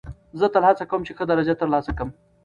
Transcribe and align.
زه 0.39 0.45
تل 0.53 0.63
هڅه 0.69 0.83
کوم، 0.89 1.01
چي 1.07 1.13
ښه 1.17 1.23
درجه 1.31 1.55
ترلاسه 1.61 1.91
کم. 1.97 2.09